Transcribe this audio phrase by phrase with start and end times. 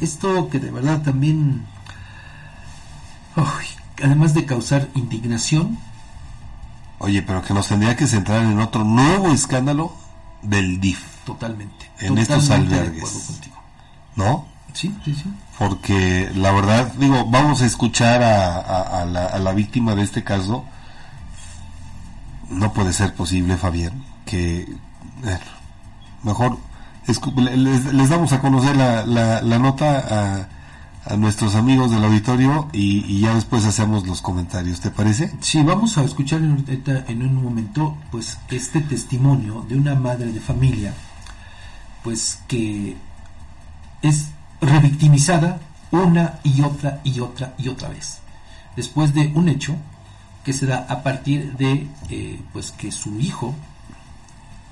[0.00, 1.66] Esto que de verdad también,
[4.00, 5.76] además de causar indignación.
[7.00, 9.92] Oye, pero que nos tendría que centrar en otro nuevo escándalo
[10.42, 11.04] del DIF.
[11.24, 11.90] Totalmente.
[11.98, 13.40] En estos albergues.
[14.14, 14.46] ¿No?
[14.72, 15.24] Sí, sí, sí.
[15.58, 20.64] Porque la verdad, digo, vamos a escuchar a, la, víctima de este caso.
[22.50, 24.72] No puede ser posible, Fabián, que...
[26.22, 26.58] Mejor
[27.08, 30.46] les, damos a conocer la, nota
[31.06, 35.32] a, nuestros amigos del auditorio y, ya después hacemos los comentarios, ¿te parece?
[35.40, 40.40] Sí, vamos a escuchar en, en un momento pues este testimonio de una madre de
[40.40, 40.92] familia
[42.04, 42.96] pues que
[44.02, 44.26] es
[44.60, 48.18] revictimizada una y otra y otra y otra vez
[48.76, 49.76] después de un hecho
[50.44, 53.54] que se da a partir de eh, pues que su hijo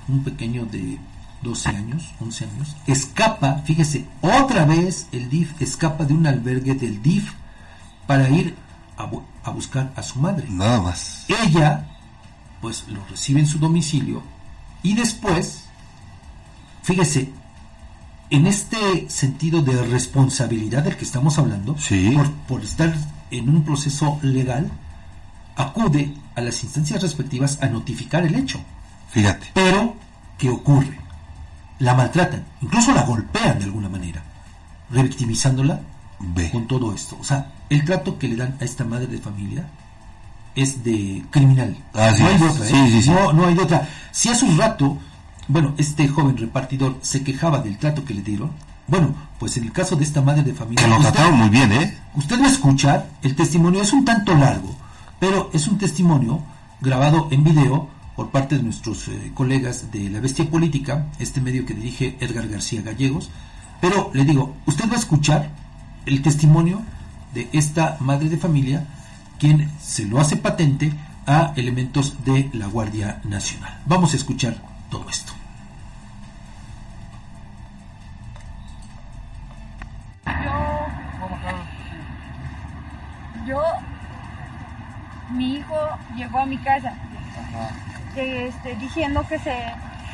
[0.07, 0.99] un pequeño de
[1.41, 7.01] 12 años, 11 años, escapa, fíjese, otra vez el DIF escapa de un albergue del
[7.01, 7.31] DIF
[8.05, 8.55] para ir
[8.97, 10.47] a, buscar a su madre.
[10.49, 11.25] Nada más.
[11.27, 11.87] Ella,
[12.61, 14.23] pues lo recibe en su domicilio
[14.81, 15.65] y después,
[16.81, 17.31] fíjese,
[18.29, 21.75] en este sentido de responsabilidad del que estamos hablando,
[22.15, 22.93] por, por estar
[23.31, 24.69] en un proceso legal,
[25.55, 28.59] acude a las instancias respectivas a notificar el hecho.
[29.09, 29.47] Fíjate.
[29.53, 29.95] Pero,
[30.37, 31.06] ¿qué ocurre?
[31.79, 34.23] La maltratan, incluso la golpean de alguna manera,
[34.89, 35.81] revictimizándola
[36.51, 37.17] con todo esto.
[37.19, 39.67] O sea, el trato que le dan a esta madre de familia
[40.55, 41.77] es de criminal.
[41.93, 43.03] no hay de otra, ¿eh?
[43.07, 43.87] no, no hay de otra.
[44.11, 44.97] Si hace un rato,
[45.47, 48.51] bueno, este joven repartidor se quejaba del trato que le dieron,
[48.87, 50.85] bueno, pues en el caso de esta madre de familia...
[50.85, 51.97] Que lo trataron muy bien, ¿eh?
[52.15, 54.75] Usted va a escuchar, el testimonio es un tanto largo,
[55.19, 56.41] pero es un testimonio
[56.81, 61.67] grabado en video por parte de nuestros eh, colegas de La Bestia Política, este medio
[61.67, 63.29] que dirige Edgar García Gallegos.
[63.79, 65.51] Pero le digo, usted va a escuchar
[66.07, 66.81] el testimonio
[67.35, 68.87] de esta madre de familia,
[69.37, 70.91] quien se lo hace patente
[71.27, 73.83] a elementos de la Guardia Nacional.
[73.85, 74.57] Vamos a escuchar
[74.89, 75.33] todo esto.
[80.25, 80.87] Yo,
[83.47, 83.61] yo,
[85.33, 85.75] mi hijo
[86.15, 86.95] llegó a mi casa
[88.17, 89.55] este, diciendo que se,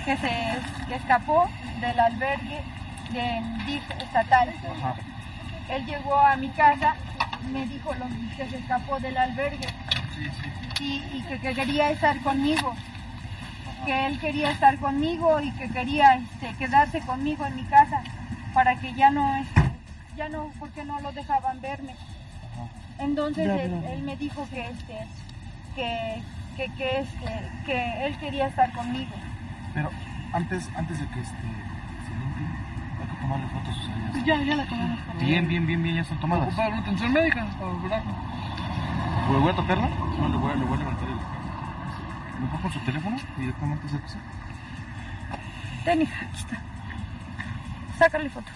[0.05, 1.49] que se escapó
[1.79, 2.61] del albergue
[3.11, 4.53] del DIF estatal.
[5.69, 6.95] Él llegó a mi casa,
[7.51, 8.05] me dijo lo,
[8.35, 9.67] que se escapó del albergue
[10.79, 12.75] Y, que, quería estar conmigo,
[13.85, 18.03] que él quería estar conmigo y que quería este, quedarse conmigo en mi casa
[18.53, 19.61] para que ya no, este,
[20.17, 21.95] ya no, porque no lo dejaban verme.
[22.99, 24.97] Entonces él, me dijo que, este,
[25.75, 26.21] que
[26.55, 29.11] que, que, este, que él quería estar conmigo.
[29.73, 29.89] Pero
[30.33, 32.47] antes, antes de que este, se limpie,
[33.01, 34.25] hay que tomarle fotos a sus heridas.
[34.25, 34.99] Ya, ya la tomamos.
[35.19, 36.47] Bien, bien, bien, bien, ya están tomadas.
[36.47, 38.11] Ocupar la atención médica para curarlo.
[39.39, 39.89] ¿Voy a tocarla?
[40.19, 41.15] No, le voy a, le voy a levantar el...
[42.41, 43.97] ¿Me pongo su teléfono directamente se
[45.85, 46.61] Ten, hija, aquí está.
[47.97, 48.51] Sácale foto.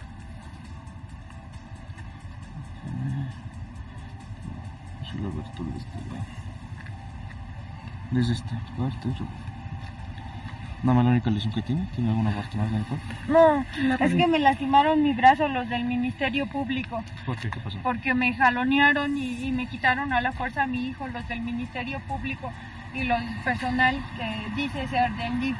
[5.10, 6.00] Sí, lo ves tú, este,
[8.12, 9.10] desde esta parte.
[10.84, 11.88] Nada más la única lesión que tiene.
[11.96, 13.06] ¿Tiene alguna parte más en el cuerpo?
[13.28, 13.66] No,
[14.00, 17.04] es que me lastimaron mi brazo los del Ministerio Público.
[17.26, 17.50] ¿Por qué?
[17.50, 17.80] ¿Qué pasó?
[17.82, 22.00] Porque me jalonearon y, me quitaron a la fuerza a mi hijo los del Ministerio
[22.02, 22.52] Público
[22.94, 25.58] y los personal que dice ser del DIF,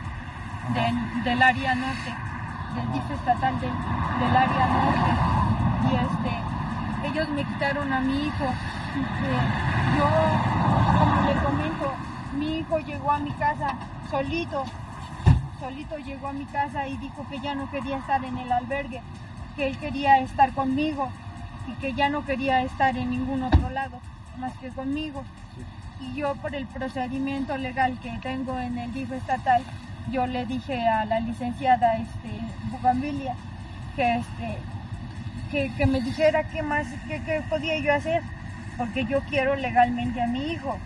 [1.24, 2.14] del área norte,
[2.76, 3.72] del DIF estatal del,
[4.20, 5.12] del área norte.
[5.90, 8.54] Y este, ellos me quitaron a mi hijo.
[9.98, 10.10] yo,
[11.00, 11.96] como le comento,
[12.38, 13.76] mi hijo llegó a mi casa
[14.10, 14.64] solito,
[15.60, 19.02] solito llegó a mi casa y dijo que ya no quería estar en el albergue,
[19.56, 21.10] que él quería estar conmigo
[21.68, 24.00] y que ya no quería estar en ningún otro lado
[24.38, 25.24] más que conmigo.
[26.00, 29.64] Y yo por el procedimiento legal que tengo en el DIF estatal,
[30.12, 32.40] yo le dije a la licenciada este,
[32.72, 33.36] Bugambilia
[33.96, 38.22] que, este, que, me dijera qué más, qué, podía yo hacer,
[38.78, 40.78] porque yo quiero legalmente a mi hijo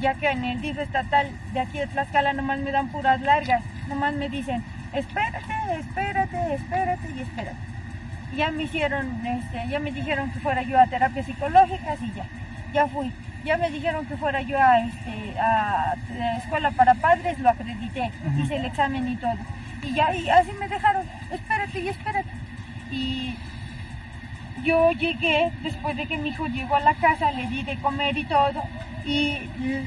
[0.00, 3.62] ya que en el DIF estatal de aquí de Tlaxcala nomás me dan puras largas,
[3.88, 4.62] nomás me dicen,
[4.92, 7.56] espérate, espérate, espérate y espérate.
[8.36, 12.26] ya me hicieron, este, ya me dijeron que fuera yo a terapias psicológicas y ya,
[12.72, 13.12] ya fui.
[13.44, 15.94] Ya me dijeron que fuera yo a, este, a,
[16.38, 19.38] escuela para padres, lo acredité, hice el examen y todo.
[19.82, 22.30] Y ya, y así me dejaron, espérate y espérate.
[22.90, 23.36] Y
[24.66, 28.16] yo llegué, después de que mi hijo llegó a la casa, le di de comer
[28.18, 28.62] y todo,
[29.04, 29.38] y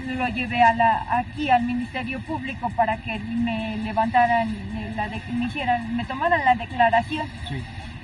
[0.08, 4.48] lo llevé a la, aquí al Ministerio Público para que me levantaran,
[4.96, 7.28] la me hicieran, me tomaran la declaración.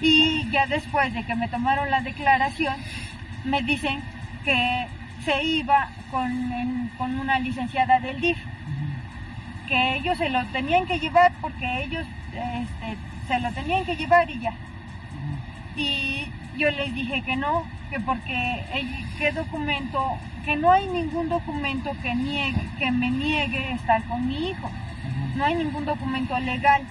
[0.02, 2.76] Y ya después de que me tomaron la declaración,
[3.46, 4.02] me dicen
[4.44, 4.88] que
[5.24, 8.38] se iba con, en- con una licenciada del DIF,
[9.68, 14.30] que ellos se lo tenían que llevar porque ellos este, se lo tenían que llevar
[14.30, 14.54] y ya.
[15.76, 18.66] Y yo les dije que no, que porque
[19.18, 24.50] qué documento, que no hay ningún documento que niegue, que me niegue estar con mi
[24.50, 24.70] hijo.
[25.36, 26.84] No hay ningún documento legal,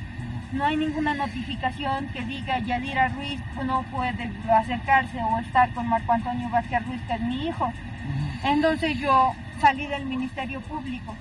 [0.52, 6.12] no hay ninguna notificación que diga Yadira Ruiz no puede acercarse o estar con Marco
[6.12, 7.72] Antonio Vázquez Ruiz, que es mi hijo.
[8.44, 11.16] Entonces yo salí del Ministerio Público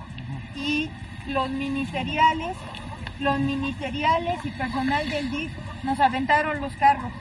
[0.55, 0.89] y
[1.27, 2.57] los ministeriales,
[3.19, 5.51] los ministeriales y personal del DIF
[5.83, 7.11] nos aventaron los carros,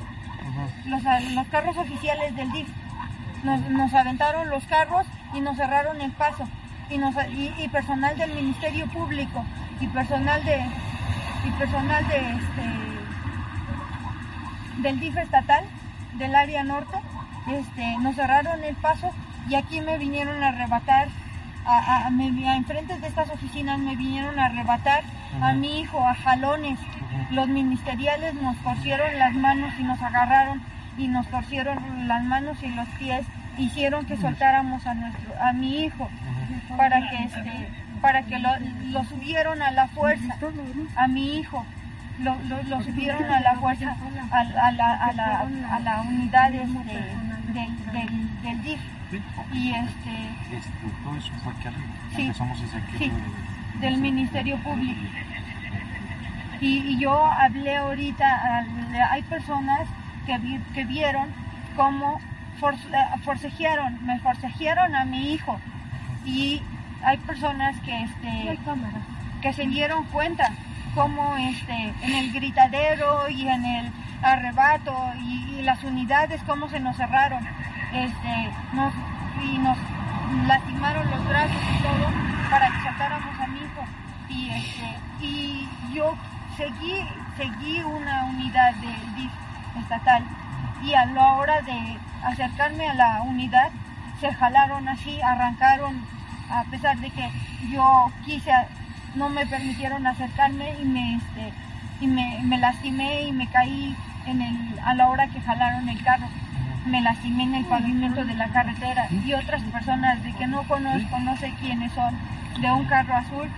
[0.87, 1.03] los,
[1.35, 2.69] los carros oficiales del DIF.
[3.45, 6.49] Nos, nos aventaron los carros y nos cerraron el paso.
[6.91, 9.45] Y, nos, y, y personal del Ministerio Público
[9.81, 10.61] y personal de
[11.45, 12.63] y personal de este
[14.83, 15.65] del DIF estatal
[16.15, 16.97] del área norte
[17.49, 19.11] este nos cerraron el paso
[19.49, 21.09] y aquí me vinieron a arrebatar
[21.67, 25.03] a, a, a- a enfrente de estas oficinas me vinieron a arrebatar
[25.41, 26.79] a mi hijo a jalones
[27.31, 30.63] los ministeriales nos torcieron las manos y nos agarraron
[30.99, 33.27] y nos torcieron las manos y los pies.
[33.59, 36.09] Hicieron que soltáramos a nuestro a mi hijo
[36.77, 37.69] para que este
[38.01, 38.51] para que lo,
[38.91, 40.35] lo subieron a la fuerza.
[40.97, 41.65] A mi hijo.
[42.19, 43.97] Lo, lo, lo subieron a la fuerza
[44.31, 47.01] a, a la, a, la, a la unidad este,
[47.53, 48.81] del, del, del DIF
[49.53, 50.11] y este
[50.53, 50.71] Este,
[51.03, 51.93] todo eso fue aquí arriba.
[52.99, 53.11] Sí.
[53.81, 55.01] Del Ministerio Público.
[56.63, 58.65] Y, y yo hablé ahorita,
[59.11, 59.81] hay personas
[60.27, 61.29] que, vi- que vieron
[61.77, 62.21] cómo
[62.63, 65.59] eh, forcejearon, me forcejearon a mi hijo.
[66.25, 66.63] Y
[67.05, 68.59] hay personas que, este,
[69.43, 70.51] que se dieron cuenta
[70.95, 73.91] cómo este, en el gritadero y en el
[74.23, 77.45] arrebato y, y las unidades, cómo se nos cerraron.
[77.93, 78.95] Este, nos,
[79.45, 79.77] y nos
[80.47, 82.07] lastimaron los brazos y todo
[82.51, 83.85] para que soltáramos a mi hijo.
[84.29, 86.15] Y, este, y yo
[86.57, 86.95] seguí,
[87.37, 89.33] seguí una unidad del DIF
[89.81, 90.25] estatal
[90.83, 93.71] y a la hora de acercarme a la unidad
[94.21, 96.05] se jalaron así, arrancaron,
[96.51, 97.29] a pesar de que
[97.71, 98.53] yo quise,
[99.17, 101.53] no me permitieron acercarme y me, este,
[102.01, 103.97] y me, me lastimé y me caí
[104.27, 106.29] en el, a la hora que jalaron el carro.
[106.87, 111.19] Me lastimé en el pavimento de la carretera y otras personas de que no conozco,
[111.21, 112.17] no sé quiénes son,
[112.61, 113.49] de un carro azul.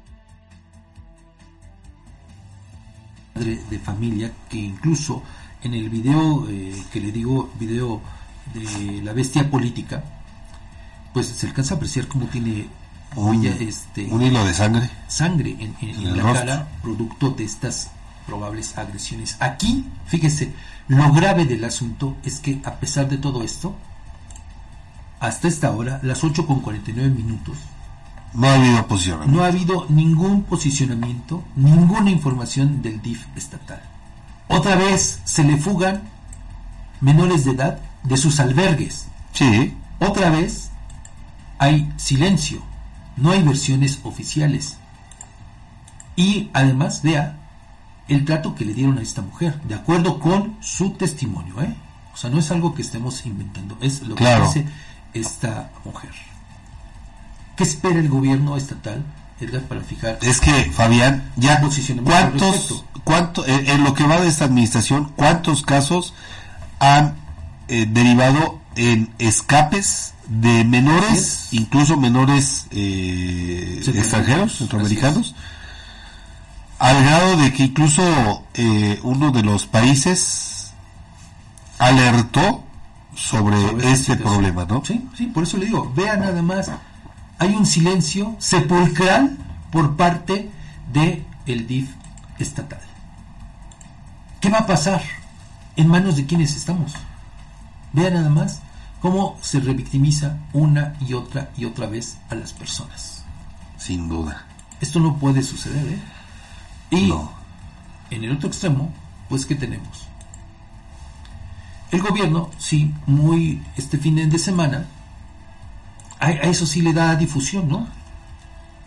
[3.35, 5.23] Madre de familia que incluso
[5.63, 8.01] en el video eh, que le digo video
[8.55, 10.05] de la bestia política
[11.13, 12.69] pues se alcanza a apreciar cómo tiene
[13.17, 14.91] Un, este un hilo de sangre.
[15.09, 16.47] sangre en, en- En en el la rostro.
[16.47, 17.91] cara producto de estas
[18.27, 20.53] probables agresiones aquí fíjese
[20.89, 23.75] lo grave del asunto es que a pesar de todo esto
[25.21, 27.57] hasta esta hora las 8 con 49 minutos
[28.35, 29.33] No ha habido oposición.
[29.33, 33.81] no ha habido ningún posicionamiento, ninguna información del DIF estatal.
[34.49, 36.03] Otra vez se le fugan
[37.01, 39.07] menores de edad de sus albergues.
[39.33, 40.71] Sí, Otra vez
[41.59, 42.61] hay silencio,
[43.17, 44.77] no hay versiones oficiales.
[46.17, 47.39] Y además, vea
[48.09, 51.63] el trato que le dieron a esta mujer, de acuerdo con su testimonio.
[51.63, 51.75] ¿eh?
[52.13, 54.51] O sea, no es algo que estemos inventando, es lo Claro.
[54.53, 54.73] que dice
[55.15, 56.11] esta mujer.
[57.57, 59.05] ¿Qué espera el gobierno estatal,
[59.41, 61.61] Edgar, para fijar es que Fabián, ya
[62.05, 66.15] cuántos, cuánto, en, en lo que va de esta administración, cuántos casos
[66.79, 67.15] han
[67.69, 75.35] eh, derivado en escapes de menores, incluso menores eh, extranjeros, centroamericanos,
[76.79, 80.73] al grado de que incluso eh, uno de los países
[81.79, 82.65] alertó
[83.15, 84.83] sobre, sobre este problema, ¿no?
[84.85, 86.71] Sí, sí, por eso le digo, vean nada más,
[87.45, 89.37] hay un silencio sepulcral
[89.71, 90.51] por parte
[90.93, 91.91] de el DIF
[92.39, 92.81] estatal.
[94.41, 95.03] ¿Qué va a pasar?
[95.77, 96.93] ¿En manos de quiénes estamos?
[97.93, 98.61] Vean nada más
[99.01, 103.25] cómo se revictimiza una y otra y otra vez a las personas.
[103.77, 104.45] Sin duda.
[104.81, 105.99] Esto no puede suceder, ¿eh?
[106.91, 107.31] Y No.
[108.11, 108.91] en el otro extremo,
[109.29, 110.07] pues, ¿qué tenemos?
[111.91, 114.87] El gobierno, sí, muy este fin de semana,
[116.25, 117.87] a, eso sí le da difusión, ¿no?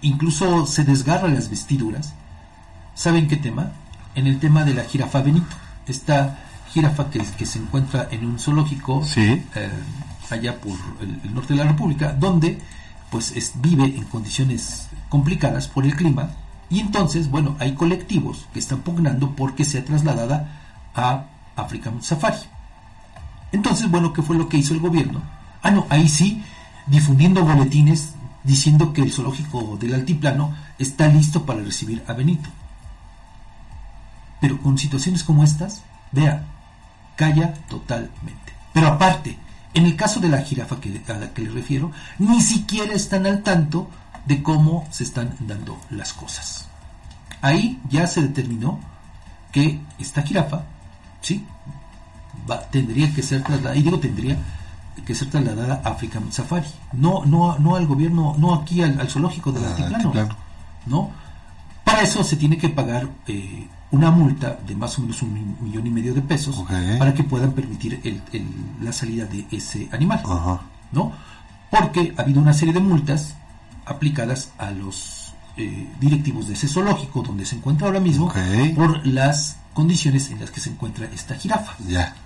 [0.02, 2.14] Incluso se desgarra las vestiduras.
[2.96, 3.72] ¿Saben qué tema?
[4.16, 5.56] En el tema de la jirafa Benito.
[5.88, 6.40] Esta
[6.74, 9.44] jirafa que, que se encuentra en un zoológico Sí.
[9.56, 9.70] eh,
[10.30, 12.60] allá por el, el norte de la República, donde
[13.10, 16.30] pues es- vive en condiciones complicadas por el clima
[16.70, 20.60] y entonces, bueno, hay colectivos que están pugnando porque sea trasladada
[20.94, 21.24] a
[21.56, 22.38] African Safari.
[23.54, 25.22] Entonces, bueno, ¿qué fue lo que hizo el gobierno?
[25.64, 26.44] Ah, no, ahí sí,
[26.88, 28.14] difundiendo boletines
[28.44, 32.50] diciendo que el zoológico del altiplano está listo para recibir a Benito.
[34.40, 36.46] Pero con situaciones como estas, vea,
[37.16, 38.54] calla totalmente.
[38.74, 39.38] Pero aparte,
[39.74, 43.26] en el caso de la jirafa que, a la que le refiero, ni siquiera están
[43.26, 43.90] al tanto
[44.26, 46.68] de cómo se están dando las cosas.
[47.42, 48.80] Ahí ya se determinó
[49.52, 50.64] que esta jirafa,
[51.22, 51.46] ¿sí?
[52.50, 54.38] Va, tendría que ser trasladada, y digo tendría
[55.06, 59.10] que ser trasladada a African Safari, no, no, no al gobierno, no aquí al, al
[59.10, 60.36] zoológico del Ah, altiplano, altiplano.
[60.88, 61.12] ¿no?
[61.84, 65.56] Para eso se tiene que pagar eh, una multa de más o menos un mi-
[65.62, 66.64] millón y medio de pesos
[67.00, 68.50] para que puedan permitir el- el-
[68.82, 70.22] la salida de ese animal.
[70.92, 71.12] ¿no?
[71.72, 73.36] Porque ha habido una serie de multas
[73.86, 78.32] aplicadas a los eh, directivos de ese zoológico donde se encuentra ahora mismo
[78.76, 81.74] por las condiciones en las que se encuentra esta jirafa.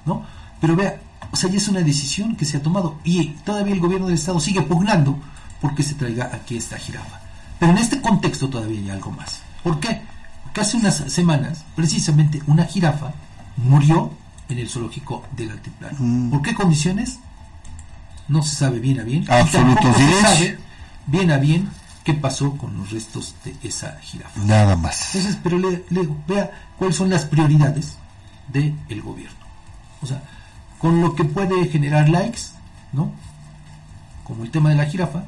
[0.05, 0.23] ¿no?
[0.59, 0.99] Pero vea,
[1.31, 4.15] o sea, ya es una decisión que se ha tomado y todavía el gobierno del
[4.15, 5.19] estado sigue pugnando
[5.61, 7.19] porque se traiga aquí esta jirafa.
[7.59, 9.41] Pero en este contexto todavía hay algo más.
[9.63, 10.01] ¿Por qué?
[10.43, 13.13] Porque hace unas semanas, precisamente, una jirafa
[13.57, 14.11] murió
[14.49, 15.95] en el zoológico del altiplano.
[15.99, 16.29] Mm.
[16.31, 17.19] ¿Por qué condiciones?
[18.27, 19.23] No se sabe bien a bien.
[19.23, 20.59] y Absoluto tampoco se sabe
[21.05, 21.69] bien a bien
[22.03, 24.39] qué pasó con los restos de esa jirafa.
[24.43, 25.13] Nada más.
[25.15, 27.95] Entonces, pero le, le- vea cuáles son las prioridades
[28.47, 29.37] del gobierno.
[30.01, 30.21] O sea,
[30.81, 32.41] con lo que puede generar likes,
[32.91, 33.11] ¿no?
[34.23, 35.23] Como el tema de la jirafa,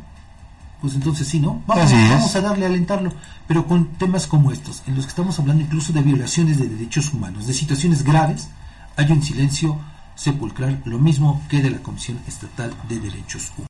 [0.82, 1.62] pues entonces sí, ¿no?
[1.68, 3.12] Vamos, a darle a alentarlo,
[3.48, 7.14] pero con temas como estos, en los que estamos hablando incluso de violaciones de derechos
[7.14, 8.50] humanos, de situaciones graves,
[8.98, 9.80] hay un silencio
[10.16, 13.62] sepulcral, lo mismo que de la Comisión Estatal de Derechos Humanos.